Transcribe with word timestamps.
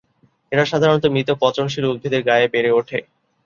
এরা 0.51 0.63
সাধারণত 0.65 1.03
মৃত 1.07 1.29
পচনশীল 1.41 1.85
উদ্ভিদের 1.87 2.21
গায়ে 2.23 2.47
বেড়ে 2.53 2.71
ওঠে। 2.71 2.97